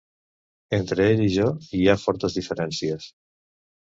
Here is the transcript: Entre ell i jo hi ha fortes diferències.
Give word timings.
Entre 0.77 1.05
ell 1.09 1.19
i 1.25 1.27
jo 1.33 1.45
hi 1.79 1.83
ha 1.93 1.97
fortes 2.05 2.39
diferències. 2.39 3.09